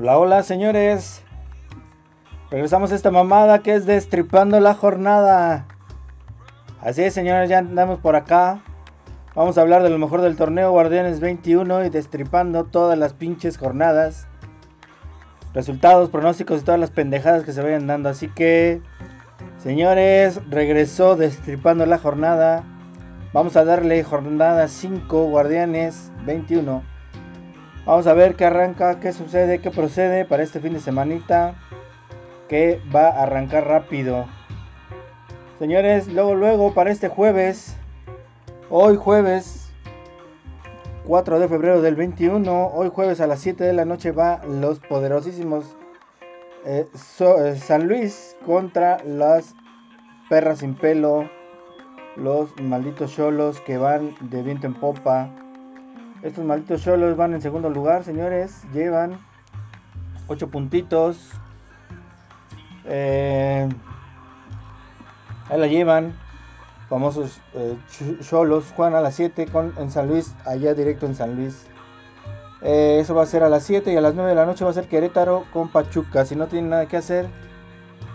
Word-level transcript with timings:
Hola, 0.00 0.16
hola 0.16 0.42
señores. 0.44 1.24
Regresamos 2.52 2.92
a 2.92 2.94
esta 2.94 3.10
mamada 3.10 3.64
que 3.64 3.74
es 3.74 3.84
destripando 3.84 4.60
la 4.60 4.74
jornada. 4.74 5.66
Así 6.80 7.02
es 7.02 7.14
señores, 7.14 7.48
ya 7.48 7.58
andamos 7.58 7.98
por 7.98 8.14
acá. 8.14 8.62
Vamos 9.34 9.58
a 9.58 9.60
hablar 9.60 9.82
de 9.82 9.90
lo 9.90 9.98
mejor 9.98 10.20
del 10.20 10.36
torneo 10.36 10.70
Guardianes 10.70 11.18
21 11.18 11.84
y 11.84 11.90
destripando 11.90 12.62
todas 12.62 12.96
las 12.96 13.12
pinches 13.12 13.58
jornadas. 13.58 14.28
Resultados, 15.52 16.10
pronósticos 16.10 16.60
y 16.60 16.64
todas 16.64 16.78
las 16.78 16.92
pendejadas 16.92 17.42
que 17.42 17.52
se 17.52 17.60
vayan 17.60 17.88
dando. 17.88 18.08
Así 18.08 18.28
que, 18.28 18.80
señores, 19.56 20.40
regresó 20.48 21.16
destripando 21.16 21.86
la 21.86 21.98
jornada. 21.98 22.62
Vamos 23.32 23.56
a 23.56 23.64
darle 23.64 24.04
jornada 24.04 24.68
5 24.68 25.24
Guardianes 25.24 26.12
21. 26.24 26.97
Vamos 27.88 28.06
a 28.06 28.12
ver 28.12 28.36
qué 28.36 28.44
arranca, 28.44 29.00
qué 29.00 29.14
sucede, 29.14 29.60
qué 29.60 29.70
procede 29.70 30.26
para 30.26 30.42
este 30.42 30.60
fin 30.60 30.74
de 30.74 30.78
semanita. 30.78 31.54
Que 32.46 32.82
va 32.94 33.08
a 33.08 33.22
arrancar 33.22 33.66
rápido. 33.66 34.26
Señores, 35.58 36.06
luego, 36.06 36.34
luego, 36.34 36.74
para 36.74 36.90
este 36.90 37.08
jueves. 37.08 37.78
Hoy 38.68 38.96
jueves 38.96 39.72
4 41.06 41.40
de 41.40 41.48
febrero 41.48 41.80
del 41.80 41.96
21. 41.96 42.72
Hoy 42.74 42.90
jueves 42.90 43.22
a 43.22 43.26
las 43.26 43.40
7 43.40 43.64
de 43.64 43.72
la 43.72 43.86
noche 43.86 44.12
va 44.12 44.42
los 44.44 44.80
poderosísimos 44.80 45.64
eh, 46.66 46.86
eh, 46.92 47.56
San 47.56 47.88
Luis 47.88 48.36
contra 48.44 49.02
las 49.02 49.54
perras 50.28 50.58
sin 50.58 50.74
pelo. 50.74 51.30
Los 52.16 52.54
malditos 52.60 53.16
cholos 53.16 53.62
que 53.62 53.78
van 53.78 54.14
de 54.20 54.42
viento 54.42 54.66
en 54.66 54.74
popa. 54.74 55.30
Estos 56.22 56.44
malditos 56.44 56.82
cholos 56.82 57.16
van 57.16 57.34
en 57.34 57.40
segundo 57.40 57.70
lugar, 57.70 58.02
señores. 58.02 58.62
Llevan 58.72 59.20
8 60.26 60.48
puntitos. 60.48 61.30
Eh, 62.86 63.68
ahí 65.48 65.60
la 65.60 65.66
llevan. 65.68 66.12
Famosos 66.88 67.40
cholos. 68.28 68.64
Eh, 68.66 68.72
Juan 68.74 68.94
a 68.96 69.00
las 69.00 69.14
7 69.14 69.46
con, 69.46 69.72
en 69.78 69.92
San 69.92 70.08
Luis. 70.08 70.34
Allá 70.44 70.74
directo 70.74 71.06
en 71.06 71.14
San 71.14 71.36
Luis. 71.36 71.66
Eh, 72.62 72.98
eso 73.00 73.14
va 73.14 73.22
a 73.22 73.26
ser 73.26 73.44
a 73.44 73.48
las 73.48 73.62
7 73.62 73.92
y 73.92 73.96
a 73.96 74.00
las 74.00 74.14
9 74.14 74.30
de 74.30 74.34
la 74.34 74.44
noche 74.44 74.64
va 74.64 74.70
a 74.70 74.74
ser 74.74 74.88
Querétaro 74.88 75.44
con 75.52 75.68
Pachuca. 75.68 76.24
Si 76.24 76.34
no 76.34 76.48
tienen 76.48 76.70
nada 76.70 76.86
que 76.86 76.96
hacer, 76.96 77.28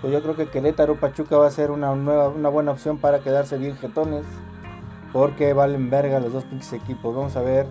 pues 0.01 0.11
yo 0.11 0.21
creo 0.21 0.35
que 0.35 0.49
Querétaro 0.49 0.99
Pachuca 0.99 1.37
va 1.37 1.47
a 1.47 1.51
ser 1.51 1.71
una, 1.71 1.95
nueva, 1.95 2.27
una 2.27 2.49
buena 2.49 2.71
opción 2.71 2.97
para 2.97 3.19
quedarse 3.19 3.57
bien 3.57 3.77
jetones. 3.77 4.25
Porque 5.13 5.53
valen 5.53 5.89
verga 5.89 6.19
los 6.19 6.33
dos 6.33 6.43
pinches 6.43 6.73
equipos. 6.73 7.15
Vamos 7.15 7.37
a 7.37 7.41
ver 7.41 7.67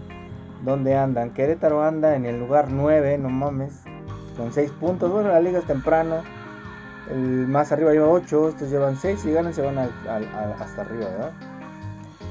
¿Dónde 0.62 0.94
andan? 0.96 1.30
Querétaro 1.30 1.82
anda 1.82 2.14
en 2.14 2.24
el 2.24 2.38
lugar 2.38 2.70
9, 2.70 3.18
no 3.18 3.28
mames. 3.28 3.82
Con 4.36 4.52
6 4.52 4.70
puntos. 4.72 5.10
Bueno, 5.10 5.30
la 5.30 5.40
liga 5.40 5.58
es 5.58 5.66
temprano. 5.66 6.22
El 7.10 7.48
más 7.48 7.72
arriba 7.72 7.92
lleva 7.92 8.08
8. 8.08 8.48
Estos 8.50 8.70
llevan 8.70 8.96
6. 8.96 9.24
y 9.24 9.32
ganan 9.32 9.52
se 9.52 9.62
van 9.62 9.78
hasta 9.78 10.82
arriba, 10.82 11.06
¿verdad? 11.06 11.32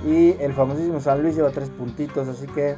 Y 0.05 0.31
el 0.41 0.53
famosísimo 0.53 0.99
San 0.99 1.21
Luis 1.21 1.35
lleva 1.35 1.51
3 1.51 1.69
puntitos. 1.71 2.27
Así 2.29 2.47
que. 2.47 2.75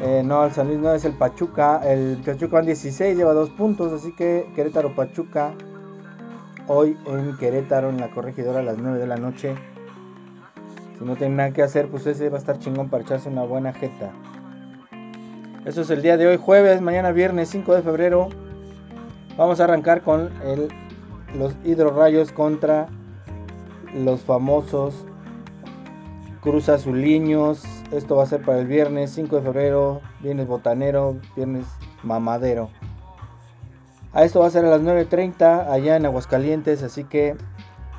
Eh, 0.00 0.22
no, 0.24 0.44
el 0.44 0.52
San 0.52 0.68
Luis 0.68 0.78
no 0.78 0.92
es 0.92 1.04
el 1.06 1.14
Pachuca. 1.14 1.80
El 1.90 2.22
Pachuca 2.24 2.56
van 2.56 2.66
16, 2.66 3.16
lleva 3.16 3.32
2 3.32 3.50
puntos. 3.50 3.92
Así 3.92 4.14
que 4.14 4.52
Querétaro 4.54 4.94
Pachuca. 4.94 5.54
Hoy 6.66 6.98
en 7.06 7.34
Querétaro, 7.38 7.88
en 7.88 7.98
la 7.98 8.10
corregidora 8.10 8.58
a 8.60 8.62
las 8.62 8.76
9 8.76 8.98
de 8.98 9.06
la 9.06 9.16
noche. 9.16 9.54
Si 10.98 11.04
no 11.04 11.14
tiene 11.16 11.36
nada 11.36 11.52
que 11.52 11.62
hacer, 11.62 11.88
pues 11.88 12.06
ese 12.06 12.28
va 12.28 12.36
a 12.36 12.40
estar 12.40 12.58
chingón 12.58 12.88
para 12.88 13.04
echarse 13.04 13.28
una 13.28 13.44
buena 13.44 13.72
jeta. 13.72 14.10
Eso 15.64 15.82
es 15.82 15.90
el 15.90 16.02
día 16.02 16.16
de 16.16 16.26
hoy, 16.26 16.36
jueves, 16.36 16.80
mañana 16.80 17.12
viernes 17.12 17.50
5 17.50 17.74
de 17.74 17.82
febrero. 17.82 18.28
Vamos 19.36 19.60
a 19.60 19.64
arrancar 19.64 20.02
con 20.02 20.30
el, 20.42 20.68
los 21.36 21.54
hidrorrayos 21.64 22.32
contra 22.32 22.88
los 23.94 24.22
famosos 24.22 25.04
Cruz 26.40 26.68
Azuliños. 26.68 27.62
Esto 27.92 28.16
va 28.16 28.24
a 28.24 28.26
ser 28.26 28.42
para 28.42 28.58
el 28.58 28.66
viernes 28.66 29.10
5 29.12 29.36
de 29.36 29.42
febrero, 29.42 30.00
viernes 30.20 30.46
botanero, 30.48 31.16
viernes 31.36 31.66
mamadero. 32.02 32.70
A 34.12 34.24
esto 34.24 34.40
va 34.40 34.46
a 34.46 34.50
ser 34.50 34.64
a 34.64 34.70
las 34.70 34.80
9.30 34.80 35.70
allá 35.70 35.96
en 35.96 36.06
Aguascalientes, 36.06 36.82
así 36.82 37.04
que 37.04 37.36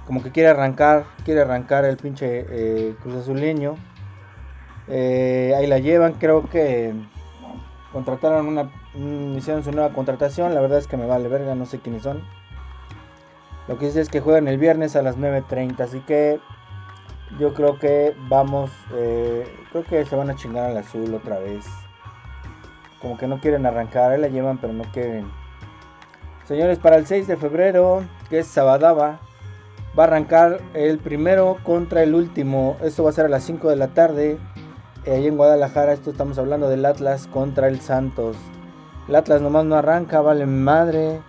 como 0.09 0.23
que 0.23 0.31
quiere 0.31 0.49
arrancar, 0.49 1.05
quiere 1.23 1.41
arrancar 1.41 1.85
el 1.85 1.95
pinche 1.95 2.43
eh, 2.49 2.95
Cruz 2.99 3.17
Azuleño. 3.17 3.75
Eh, 4.87 5.53
ahí 5.55 5.67
la 5.67 5.77
llevan, 5.77 6.13
creo 6.13 6.49
que 6.49 6.95
contrataron 7.93 8.47
una, 8.47 8.71
hicieron 9.37 9.63
su 9.63 9.71
nueva 9.71 9.93
contratación, 9.93 10.55
la 10.55 10.61
verdad 10.61 10.79
es 10.79 10.87
que 10.87 10.97
me 10.97 11.05
vale 11.05 11.27
verga, 11.27 11.53
no 11.53 11.67
sé 11.67 11.77
quiénes 11.77 12.01
son. 12.01 12.23
Lo 13.67 13.77
que 13.77 13.85
dice 13.85 14.01
es 14.01 14.09
que 14.09 14.19
juegan 14.19 14.47
el 14.47 14.57
viernes 14.57 14.95
a 14.95 15.03
las 15.03 15.15
9.30, 15.15 15.79
así 15.81 15.99
que 15.99 16.39
yo 17.39 17.53
creo 17.53 17.77
que 17.77 18.15
vamos, 18.29 18.71
eh, 18.95 19.45
creo 19.71 19.83
que 19.83 20.03
se 20.07 20.15
van 20.15 20.31
a 20.31 20.35
chingar 20.35 20.71
al 20.71 20.77
azul 20.77 21.13
otra 21.13 21.37
vez. 21.37 21.67
Como 22.99 23.15
que 23.15 23.27
no 23.27 23.39
quieren 23.39 23.67
arrancar, 23.67 24.09
ahí 24.09 24.19
la 24.19 24.27
llevan 24.27 24.57
pero 24.57 24.73
no 24.73 24.85
quieren. 24.85 25.29
Señores, 26.45 26.79
para 26.79 26.95
el 26.95 27.05
6 27.05 27.27
de 27.27 27.37
febrero, 27.37 28.03
que 28.27 28.39
es 28.39 28.47
Sabadaba, 28.47 29.19
va 29.97 30.03
a 30.03 30.07
arrancar 30.07 30.61
el 30.73 30.99
primero 30.99 31.57
contra 31.63 32.03
el 32.03 32.15
último. 32.15 32.77
Esto 32.81 33.03
va 33.03 33.09
a 33.09 33.13
ser 33.13 33.25
a 33.25 33.29
las 33.29 33.43
5 33.43 33.69
de 33.69 33.75
la 33.75 33.89
tarde. 33.89 34.37
Eh, 35.05 35.11
ahí 35.13 35.27
en 35.27 35.37
Guadalajara, 35.37 35.93
esto 35.93 36.11
estamos 36.11 36.37
hablando 36.37 36.69
del 36.69 36.85
Atlas 36.85 37.27
contra 37.27 37.67
el 37.67 37.79
Santos. 37.79 38.37
El 39.07 39.15
Atlas 39.15 39.41
nomás 39.41 39.65
no 39.65 39.75
arranca, 39.75 40.21
vale 40.21 40.45
madre. 40.45 41.21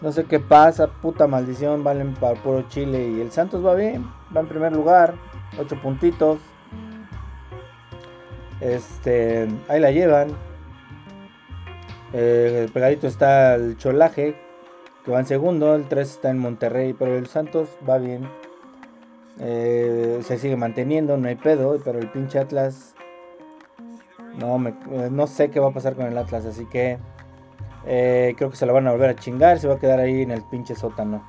No 0.00 0.12
sé 0.12 0.24
qué 0.24 0.38
pasa, 0.38 0.88
puta 0.88 1.26
maldición, 1.26 1.82
valen 1.82 2.14
para 2.14 2.40
puro 2.42 2.68
Chile. 2.68 3.08
Y 3.08 3.20
el 3.20 3.32
Santos 3.32 3.64
va 3.64 3.74
bien, 3.74 4.06
va 4.36 4.40
en 4.40 4.48
primer 4.48 4.72
lugar, 4.72 5.14
8 5.58 5.80
puntitos. 5.82 6.38
Este, 8.60 9.48
ahí 9.68 9.80
la 9.80 9.90
llevan. 9.90 10.28
Eh, 12.12 12.68
pegadito 12.72 13.08
está 13.08 13.56
el 13.56 13.76
Cholaje, 13.76 14.36
que 15.04 15.10
va 15.10 15.20
en 15.20 15.26
segundo, 15.26 15.74
el 15.74 15.86
3 15.86 16.10
está 16.10 16.30
en 16.30 16.38
Monterrey, 16.38 16.94
pero 16.94 17.16
el 17.16 17.26
Santos 17.26 17.68
va 17.88 17.98
bien. 17.98 18.26
Eh, 19.38 20.20
se 20.22 20.38
sigue 20.38 20.56
manteniendo, 20.56 21.16
no 21.16 21.28
hay 21.28 21.36
pedo, 21.36 21.78
pero 21.84 21.98
el 21.98 22.10
pinche 22.10 22.38
Atlas... 22.38 22.94
No, 24.38 24.58
me, 24.58 24.70
eh, 24.70 25.10
no 25.12 25.28
sé 25.28 25.50
qué 25.50 25.60
va 25.60 25.68
a 25.68 25.72
pasar 25.72 25.94
con 25.94 26.06
el 26.06 26.18
Atlas, 26.18 26.44
así 26.44 26.66
que 26.66 26.98
eh, 27.86 28.34
creo 28.36 28.50
que 28.50 28.56
se 28.56 28.66
lo 28.66 28.72
van 28.72 28.88
a 28.88 28.92
volver 28.92 29.10
a 29.10 29.14
chingar, 29.14 29.60
se 29.60 29.68
va 29.68 29.74
a 29.74 29.78
quedar 29.78 30.00
ahí 30.00 30.22
en 30.22 30.32
el 30.32 30.42
pinche 30.42 30.74
sótano. 30.74 31.24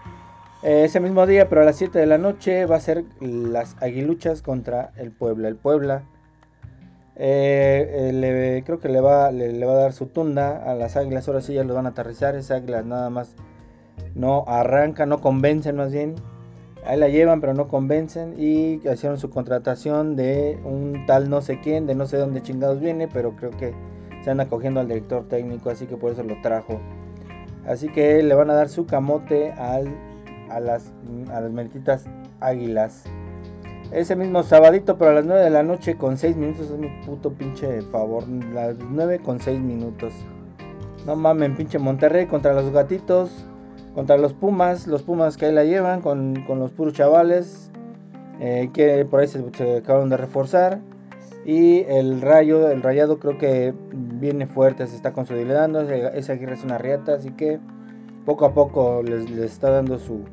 ese 0.63 0.99
mismo 0.99 1.27
día, 1.27 1.47
pero 1.49 1.61
a 1.61 1.65
las 1.65 1.75
7 1.75 1.99
de 1.99 2.05
la 2.07 2.17
noche, 2.17 2.65
va 2.65 2.77
a 2.77 2.79
ser 2.79 3.03
las 3.19 3.75
aguiluchas 3.81 4.41
contra 4.41 4.91
el 4.95 5.11
Puebla. 5.11 5.49
El 5.49 5.55
Puebla 5.57 6.03
creo 7.15 8.79
que 8.79 8.89
le 8.89 9.01
va, 9.01 9.31
le, 9.31 9.65
va 9.65 9.73
a 9.73 9.75
dar 9.75 9.93
su 9.93 10.07
tunda 10.07 10.63
a 10.63 10.73
las 10.73 10.95
águilas. 10.97 11.27
Ahora 11.27 11.41
sí 11.41 11.53
ya 11.53 11.63
lo 11.63 11.75
van 11.75 11.85
a 11.85 11.89
aterrizar. 11.89 12.35
Esas 12.35 12.61
águilas 12.61 12.85
nada 12.85 13.09
más 13.11 13.35
no 14.15 14.45
arranca, 14.47 15.05
no 15.05 15.19
convencen 15.19 15.75
más 15.75 15.91
bien. 15.91 16.15
Ahí 16.85 16.97
la 16.97 17.09
llevan, 17.09 17.41
pero 17.41 17.53
no 17.53 17.67
convencen. 17.67 18.35
Y 18.37 18.81
hicieron 18.87 19.19
su 19.19 19.29
contratación 19.29 20.15
de 20.15 20.57
un 20.63 21.05
tal 21.05 21.29
no 21.29 21.41
sé 21.41 21.59
quién, 21.59 21.85
de 21.85 21.95
no 21.95 22.05
sé 22.05 22.17
dónde 22.17 22.41
chingados 22.41 22.79
viene, 22.79 23.07
pero 23.07 23.35
creo 23.35 23.51
que 23.51 23.73
se 24.23 24.31
anda 24.31 24.47
cogiendo 24.47 24.79
al 24.79 24.87
director 24.87 25.27
técnico, 25.27 25.69
así 25.69 25.85
que 25.85 25.97
por 25.97 26.11
eso 26.11 26.23
lo 26.23 26.39
trajo. 26.41 26.79
Así 27.67 27.89
que 27.89 28.23
le 28.23 28.35
van 28.35 28.49
a 28.49 28.53
dar 28.53 28.69
su 28.69 28.85
camote 28.85 29.51
a 29.51 29.79
las, 30.59 30.91
a 31.31 31.41
las 31.41 32.05
águilas. 32.39 33.03
Ese 33.91 34.15
mismo 34.15 34.43
sabadito, 34.43 34.97
pero 34.97 35.11
a 35.11 35.13
las 35.13 35.25
9 35.25 35.41
de 35.41 35.49
la 35.49 35.63
noche 35.63 35.95
con 35.95 36.17
6 36.17 36.37
minutos 36.37 36.69
es 36.71 36.77
mi 36.77 36.89
puto 37.05 37.33
pinche 37.33 37.81
favor. 37.83 38.27
Las 38.53 38.77
9 38.77 39.19
con 39.19 39.39
6 39.39 39.59
minutos. 39.59 40.13
No 41.05 41.15
mamen, 41.15 41.55
pinche 41.55 41.79
Monterrey 41.79 42.25
contra 42.25 42.53
los 42.53 42.71
gatitos 42.71 43.45
contra 43.95 44.17
los 44.17 44.33
Pumas, 44.33 44.85
los 44.87 45.01
Pumas 45.01 45.37
que 45.37 45.45
ahí 45.47 45.53
la 45.53 45.63
llevan 45.63 46.01
con, 46.01 46.45
los 46.47 46.71
puros 46.71 46.93
chavales 46.93 47.71
eh, 48.41 48.69
que 48.73 49.05
por 49.05 49.21
ahí 49.21 49.27
se, 49.27 49.77
acaban 49.77 50.09
de 50.09 50.17
reforzar 50.17 50.81
y 51.45 51.85
el 51.87 52.21
rayo, 52.21 52.69
el 52.69 52.81
rayado 52.81 53.19
creo 53.19 53.37
que 53.37 53.73
viene 53.93 54.47
fuerte, 54.47 54.85
se 54.87 54.95
está 54.95 55.13
consolidando, 55.13 55.81
esa 55.81 56.33
Aguirre 56.33 56.55
es 56.55 56.63
una 56.63 56.77
riata, 56.77 57.13
así 57.13 57.31
que 57.31 57.59
poco 58.25 58.45
a 58.45 58.53
poco 58.53 59.03
les, 59.03 59.29
está 59.31 59.69
dando 59.69 59.99
su, 59.99 60.25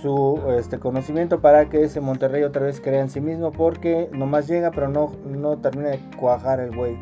su 0.00 0.40
este, 0.58 0.78
conocimiento 0.78 1.40
para 1.40 1.68
que 1.68 1.84
ese 1.84 2.00
Monterrey 2.00 2.42
otra 2.42 2.62
vez 2.62 2.80
crea 2.80 3.02
en 3.02 3.10
sí 3.10 3.20
mismo 3.20 3.52
porque 3.52 4.08
nomás 4.12 4.48
llega 4.48 4.70
pero 4.72 4.88
no, 4.88 5.12
no 5.26 5.58
termina 5.58 5.90
de 5.90 6.00
cuajar 6.18 6.60
el 6.60 6.74
güey. 6.74 6.96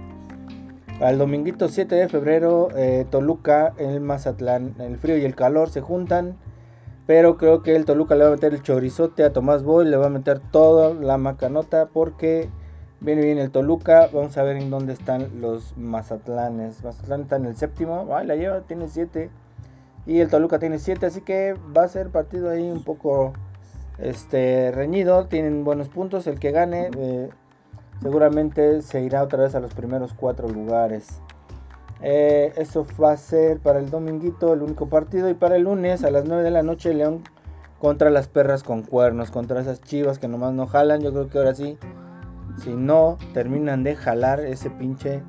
Al 1.00 1.19
dominguito 1.19 1.69
7 1.69 1.94
de 1.94 2.08
febrero, 2.08 2.69
eh, 2.76 3.06
Toluca, 3.11 3.75
el 3.79 4.00
Mazatlán, 4.00 4.75
el 4.79 4.96
frío 4.99 5.17
y 5.17 5.25
el 5.25 5.35
calor 5.35 5.70
se 5.70 5.81
juntan. 5.81 6.37
Pero 7.06 7.37
creo 7.37 7.62
que 7.62 7.76
el 7.76 7.85
Toluca 7.85 8.14
le 8.14 8.25
va 8.25 8.29
a 8.29 8.32
meter 8.32 8.55
el 8.55 8.62
chorizote 8.62 9.25
a 9.25 9.32
Tomás 9.32 9.62
Boy, 9.62 9.87
le 9.87 9.96
va 9.96 10.06
a 10.06 10.11
meter 10.11 10.38
toda 10.38 10.94
la 10.94 11.19
macanota 11.19 11.91
porque 11.93 12.49
Viene 13.05 13.23
bien 13.23 13.37
el 13.37 13.50
Toluca. 13.50 14.08
Vamos 14.11 14.38
a 14.38 14.43
ver 14.44 14.56
en 14.56 14.70
dónde 14.70 14.94
están 14.94 15.43
los 15.43 15.76
Mazatlanes. 15.76 16.82
Mazatlán 16.82 17.20
está 17.23 17.37
en 17.37 17.44
el 17.44 17.55
séptimo. 17.55 18.08
Ay, 18.17 18.26
la 18.26 18.35
lleva, 18.35 18.62
tiene 18.62 18.88
7. 18.88 19.29
Y 20.06 20.20
el 20.20 20.31
Toluca 20.31 20.58
tiene 20.58 20.79
7. 20.79 21.05
Así 21.05 21.20
que 21.20 21.55
va 21.76 21.85
a 21.85 21.88
ser 21.88 22.08
partido 22.08 22.49
ahí 22.49 22.70
un 22.70 22.82
poco 22.82 23.35
este, 23.99 24.73
reñido. 24.73 25.26
Tienen 25.26 25.64
buenos 25.64 25.91
puntos. 25.91 26.26
El 26.26 26.41
que 26.41 26.50
gane 26.50 26.88
eh, 26.96 27.29
seguramente 28.02 28.82
se 28.82 29.02
irá 29.02 29.23
otra 29.23 29.44
vez 29.44 29.55
a 29.55 29.61
los 29.61 29.75
primeros 29.75 30.14
4 30.14 30.49
lugares. 30.49 31.20
Eh, 32.02 32.52
eso 32.56 32.87
va 33.02 33.12
a 33.12 33.17
ser 33.17 33.61
para 33.61 33.79
el 33.79 33.91
dominguito 33.91 34.52
el 34.52 34.62
único 34.62 34.88
partido. 34.88 35.29
Y 35.31 35.35
para 35.35 35.56
el 35.56 35.62
lunes 35.62 36.05
a 36.05 36.11
las 36.11 36.25
9 36.25 36.43
de 36.43 36.50
la 36.50 36.62
noche 36.62 36.93
León 36.93 37.23
contra 37.79 38.11
las 38.11 38.29
perras 38.29 38.62
con 38.62 38.82
cuernos. 38.82 39.31
Contra 39.31 39.61
esas 39.61 39.81
chivas 39.81 40.19
que 40.19 40.29
nomás 40.29 40.52
no 40.52 40.67
jalan. 40.67 41.00
Yo 41.00 41.12
creo 41.12 41.29
que 41.29 41.38
ahora 41.38 41.55
sí 41.55 41.79
si 42.58 42.70
no 42.70 43.19
terminan 43.32 43.82
de 43.82 43.96
jalar 43.96 44.41
ese 44.41 44.70
pinche 44.70 45.23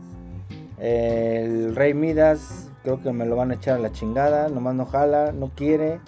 el 0.77 1.75
Rey 1.75 1.94
Midas, 1.94 2.69
creo 2.83 3.01
que 3.01 3.12
me 3.13 3.25
lo 3.25 3.35
van 3.35 3.51
a 3.51 3.56
echar 3.56 3.77
a 3.77 3.79
la 3.79 3.91
chingada. 3.91 4.50
Nomás 4.50 4.75
no 4.75 4.85
jala, 4.85 5.31
no 5.31 5.50
quiere. 5.56 6.00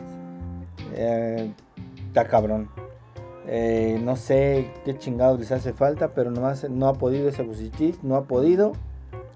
Eh, 0.93 1.51
está 2.07 2.27
cabrón. 2.27 2.69
Eh, 3.49 3.99
no 4.03 4.17
sé 4.17 4.71
qué 4.83 4.97
chingados 4.97 5.39
les 5.39 5.51
hace 5.53 5.71
falta, 5.71 6.09
pero 6.09 6.31
nomás 6.31 6.69
no 6.69 6.87
ha 6.89 6.93
podido 6.93 7.29
ese 7.29 7.43
Busichis, 7.43 8.03
no 8.03 8.15
ha 8.15 8.25
podido. 8.25 8.73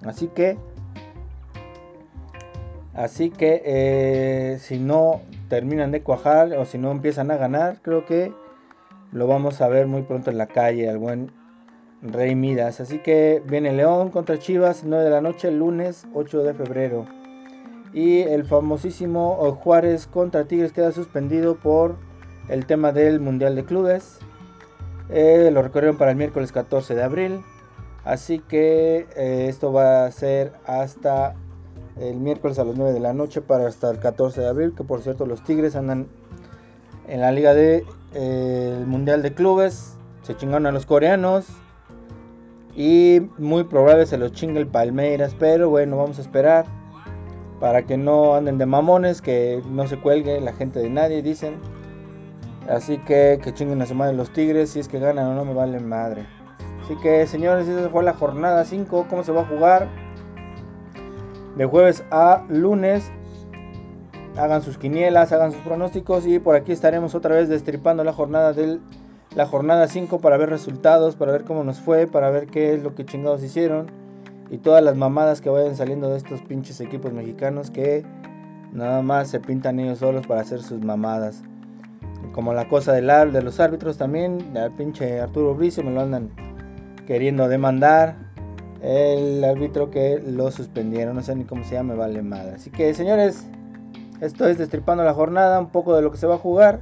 Así 0.06 0.28
que, 0.28 0.58
así 2.94 3.30
que 3.30 3.62
eh, 3.64 4.58
si 4.60 4.80
no 4.80 5.22
terminan 5.48 5.92
de 5.92 6.02
cuajar 6.04 6.54
o 6.58 6.66
si 6.66 6.78
no 6.78 6.92
empiezan 6.92 7.32
a 7.32 7.38
ganar, 7.38 7.80
creo 7.82 8.06
que 8.06 8.34
lo 9.14 9.28
vamos 9.28 9.62
a 9.62 9.70
ver 9.70 9.88
muy 9.88 10.02
pronto 10.02 10.30
en 10.30 10.38
la 10.38 10.48
calle 10.48 10.90
al 10.90 10.98
buen 10.98 11.32
Rey 12.02 12.36
Midas. 12.36 12.82
Así 12.82 13.00
que 13.00 13.42
viene 13.46 13.72
León 13.72 14.10
contra 14.10 14.40
Chivas, 14.40 14.84
9 14.84 15.06
de 15.06 15.10
la 15.10 15.22
noche, 15.22 15.52
lunes 15.52 16.06
8 16.14 16.44
de 16.44 16.54
febrero. 16.54 17.06
Y 17.94 18.20
el 18.20 18.44
famosísimo 18.46 19.36
Juárez 19.62 20.08
contra 20.08 20.46
Tigres 20.46 20.74
queda 20.74 20.92
suspendido 20.92 21.56
por 21.56 21.98
el 22.50 22.66
tema 22.66 22.92
del 22.92 23.20
Mundial 23.20 23.56
de 23.56 23.66
Clubes. 23.66 24.20
Eh, 25.10 25.50
lo 25.52 25.62
recorrieron 25.62 25.98
para 25.98 26.12
el 26.12 26.18
miércoles 26.18 26.52
14 26.52 26.96
de 26.96 27.04
abril. 27.04 27.42
Así 28.04 28.40
que 28.40 29.08
eh, 29.16 29.48
esto 29.50 29.72
va 29.72 30.06
a 30.06 30.12
ser 30.12 30.54
hasta 30.66 31.36
el 32.00 32.18
miércoles 32.18 32.58
a 32.58 32.64
las 32.64 32.76
9 32.76 32.94
de 32.94 33.00
la 33.00 33.14
noche 33.14 33.42
para 33.42 33.68
hasta 33.68 33.92
el 33.92 34.00
14 34.00 34.42
de 34.42 34.48
abril. 34.48 34.74
Que 34.76 34.84
por 34.84 35.02
cierto 35.02 35.26
los 35.26 35.44
Tigres 35.44 35.76
andan 35.76 36.08
en 37.08 37.22
la 37.22 37.32
liga 37.32 37.54
del 37.54 37.86
de, 37.86 37.86
eh, 38.14 38.84
Mundial 38.88 39.22
de 39.22 39.34
Clubes. 39.34 39.98
Se 40.24 40.36
chingaron 40.36 40.66
a 40.66 40.72
los 40.72 40.86
coreanos. 40.86 41.46
Y 42.76 43.22
muy 43.38 43.66
probable 43.66 44.06
se 44.06 44.18
los 44.18 44.32
chingue 44.32 44.60
el 44.60 44.68
Palmeiras. 44.68 45.36
Pero 45.38 45.70
bueno, 45.70 45.98
vamos 45.98 46.18
a 46.18 46.22
esperar. 46.22 46.66
Para 47.60 47.86
que 47.86 47.98
no 47.98 48.34
anden 48.34 48.58
de 48.58 48.66
mamones. 48.66 49.22
Que 49.22 49.62
no 49.70 49.88
se 49.88 50.00
cuelgue 50.00 50.40
la 50.40 50.54
gente 50.54 50.80
de 50.80 50.90
nadie, 50.90 51.22
dicen. 51.22 51.56
Así 52.70 52.98
que 53.00 53.40
que 53.44 53.54
chinguen 53.54 53.82
a 53.82 53.86
su 53.86 53.96
madre 53.96 54.16
los 54.16 54.32
Tigres. 54.32 54.72
Si 54.72 54.80
es 54.80 54.88
que 54.88 55.00
ganan 55.00 55.28
o 55.28 55.36
no, 55.36 55.46
me 55.46 55.54
vale 55.54 55.80
madre. 55.80 56.26
Así 56.84 56.96
que 57.02 57.26
señores, 57.28 57.68
esa 57.68 57.90
fue 57.90 58.04
la 58.04 58.14
jornada 58.14 58.64
5. 58.64 59.08
¿Cómo 59.10 59.24
se 59.24 59.32
va 59.32 59.42
a 59.42 59.46
jugar? 59.46 59.88
De 61.58 61.66
jueves 61.66 62.04
a 62.12 62.46
lunes. 62.50 63.12
Hagan 64.38 64.62
sus 64.62 64.78
quinielas, 64.78 65.32
hagan 65.32 65.52
sus 65.52 65.62
pronósticos. 65.62 66.26
Y 66.26 66.40
por 66.40 66.56
aquí 66.56 66.72
estaremos 66.72 67.16
otra 67.16 67.36
vez 67.36 67.50
destripando 67.50 68.04
la 68.04 68.14
jornada 68.14 68.54
del 68.54 68.82
la 69.36 69.46
jornada 69.46 69.88
5 69.88 70.20
para 70.20 70.38
ver 70.38 70.50
resultados, 70.50 71.16
para 71.16 71.32
ver 71.32 71.46
cómo 71.46 71.64
nos 71.64 71.80
fue, 71.80 72.06
para 72.06 72.30
ver 72.30 72.48
qué 72.48 72.74
es 72.74 72.84
lo 72.84 72.96
que 72.96 73.06
chingados 73.06 73.42
hicieron 73.44 73.88
y 74.50 74.58
todas 74.58 74.84
las 74.84 74.98
mamadas 74.98 75.40
que 75.40 75.50
vayan 75.50 75.78
saliendo 75.78 76.10
de 76.10 76.18
estos 76.18 76.42
pinches 76.42 76.82
equipos 76.82 77.14
mexicanos 77.14 77.72
que 77.72 78.04
nada 78.74 79.02
más 79.02 79.30
se 79.30 79.40
pintan 79.40 79.80
ellos 79.80 80.00
solos 80.00 80.28
para 80.28 80.42
hacer 80.42 80.62
sus 80.62 80.82
mamadas. 80.82 81.44
Como 82.34 82.54
la 82.54 82.68
cosa 82.68 82.94
del 82.94 83.08
de 83.32 83.42
los 83.42 83.60
árbitros 83.60 83.98
también, 83.98 84.56
el 84.56 84.72
pinche 84.72 85.20
Arturo 85.20 85.54
Bricio 85.56 85.84
me 85.84 85.92
lo 85.92 86.02
andan 86.02 86.32
queriendo 87.06 87.48
demandar. 87.48 88.16
El 88.82 89.44
árbitro 89.44 89.92
que 89.92 90.20
lo 90.20 90.50
suspendieron, 90.50 91.16
no 91.16 91.22
sé 91.22 91.36
ni 91.36 91.44
cómo 91.44 91.64
se 91.64 91.76
llama, 91.76 91.94
vale 91.94 92.22
madre. 92.22 92.56
Así 92.56 92.72
que 92.72 92.94
señores, 92.94 93.46
esto 94.22 94.48
es 94.48 94.58
destripando 94.58 95.04
la 95.04 95.14
jornada, 95.14 95.60
un 95.60 95.70
poco 95.70 95.96
de 95.96 96.02
lo 96.02 96.12
que 96.12 96.18
se 96.18 96.28
va 96.28 96.36
a 96.36 96.40
jugar 96.40 96.82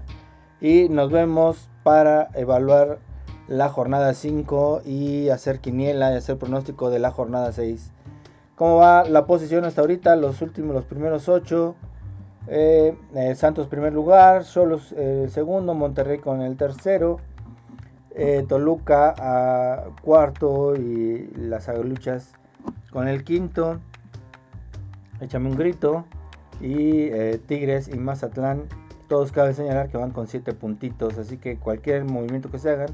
y 0.62 0.90
nos 0.90 1.12
vemos 1.12 1.70
para 1.84 2.30
evaluar 2.34 3.00
la 3.48 3.70
jornada 3.70 4.14
5 4.14 4.84
y 4.86 5.30
hacer 5.30 5.60
quiniela 5.60 6.14
y 6.14 6.18
hacer 6.18 6.38
pronóstico 6.38 6.90
de 6.90 7.00
la 7.00 7.12
jornada 7.12 7.52
6. 7.52 7.92
¿Cómo 8.56 8.76
va 8.76 9.06
la 9.06 9.26
posición 9.26 9.66
hasta 9.66 9.82
ahorita? 9.82 10.16
Los 10.16 10.42
últimos, 10.42 10.76
los 10.76 10.86
primeros 10.86 11.30
8. 11.30 11.76
Eh, 12.52 12.98
eh, 13.14 13.36
Santos 13.36 13.68
primer 13.68 13.94
lugar, 13.94 14.44
Solos 14.44 14.92
el 14.94 15.26
eh, 15.26 15.30
segundo, 15.30 15.76
Monterrey 15.76 16.18
con 16.18 16.42
el 16.42 16.58
tercero, 16.58 17.20
Toluca 18.50 19.14
a 19.18 19.86
cuarto 20.02 20.76
y 20.76 21.32
las 21.38 21.70
aguiluchas 21.70 22.34
con 22.92 23.08
el 23.08 23.24
quinto. 23.24 23.80
Échame 25.22 25.50
un 25.50 25.56
grito. 25.56 26.04
Y 26.60 27.10
Tigres 27.48 27.88
y 27.88 27.98
Mazatlán 27.98 28.64
todos 29.08 29.32
cabe 29.32 29.54
señalar 29.54 29.88
que 29.88 29.98
van 29.98 30.12
con 30.12 30.28
7 30.28 30.54
puntitos, 30.54 31.18
así 31.18 31.38
que 31.38 31.58
cualquier 31.58 32.04
movimiento 32.04 32.52
que 32.52 32.60
se 32.60 32.70
hagan, 32.70 32.90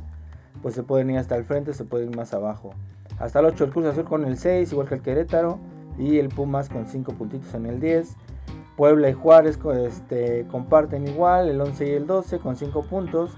pues 0.62 0.75
se 0.75 0.84
pueden 0.84 1.10
ir 1.10 1.18
hasta 1.18 1.36
el 1.36 1.44
frente, 1.44 1.74
se 1.74 1.84
pueden 1.84 2.12
ir 2.12 2.16
más 2.16 2.34
abajo. 2.34 2.75
Hasta 3.18 3.40
el 3.40 3.46
8 3.48 3.63
el 3.63 3.72
Cruz 3.72 3.86
Azul 3.86 4.06
con 4.06 4.25
el 4.25 4.38
6, 4.38 4.72
igual 4.72 4.88
que 4.88 4.96
el 4.96 5.02
Querétaro, 5.02 5.60
y 5.98 6.19
el 6.19 6.30
Pumas 6.30 6.69
con 6.69 6.88
5 6.88 7.13
puntitos 7.13 7.54
en 7.54 7.66
el 7.66 7.80
10. 7.80 8.16
Puebla 8.75 9.10
y 9.10 9.13
Juárez 9.13 9.57
este, 9.86 10.45
comparten 10.51 11.07
igual, 11.07 11.50
el 11.50 11.62
11 11.62 11.88
y 11.88 11.92
el 11.92 12.07
12 12.07 12.39
con 12.39 12.56
5 12.57 12.83
puntos. 12.83 13.31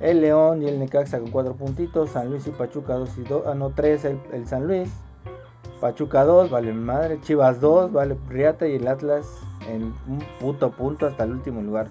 El 0.00 0.20
León 0.20 0.62
y 0.62 0.68
el 0.68 0.78
Necaxa 0.78 1.18
con 1.18 1.30
4 1.30 1.54
puntitos. 1.54 2.10
San 2.10 2.30
Luis 2.30 2.46
y 2.46 2.50
Pachuca 2.50 2.94
2 2.94 3.18
y 3.18 3.22
2. 3.22 3.42
Ah, 3.46 3.54
no, 3.54 3.70
3 3.70 4.04
el, 4.04 4.20
el, 4.32 4.46
San 4.46 4.66
Luis. 4.66 4.90
Pachuca 5.80 6.24
2, 6.24 6.50
vale 6.50 6.72
madre. 6.72 7.20
Chivas 7.20 7.60
2, 7.60 7.92
vale 7.92 8.16
Riata 8.28 8.66
y 8.66 8.76
el 8.76 8.86
Atlas 8.86 9.26
en 9.68 9.94
un 10.08 10.24
puto 10.40 10.70
punto 10.70 11.06
hasta 11.06 11.24
el 11.24 11.32
último 11.32 11.60
lugar. 11.60 11.88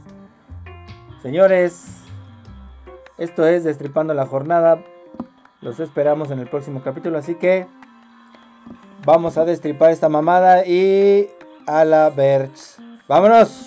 Señores, 1.22 2.04
esto 3.18 3.46
es 3.46 3.64
Destripando 3.64 4.14
la 4.14 4.26
Jornada. 4.26 4.80
Los 5.62 5.80
esperamos 5.80 6.32
en 6.32 6.40
el 6.40 6.48
próximo 6.48 6.82
capítulo, 6.84 7.18
así 7.18 7.36
que 7.36 7.66
vamos 9.06 9.38
a 9.38 9.46
destripar 9.46 9.92
esta 9.92 10.08
mamada 10.08 10.66
y 10.66 11.30
a 11.68 11.86
la 11.86 12.10
Berch. 12.10 12.78
¡Vámonos! 13.08 13.67